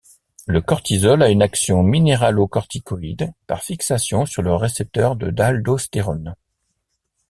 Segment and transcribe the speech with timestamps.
[0.47, 6.35] Le cortisol a une action minéralocorticoïde par fixation sur le récepteur de l'aldostérone.